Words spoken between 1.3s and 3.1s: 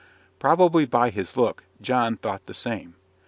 look, John thought the same.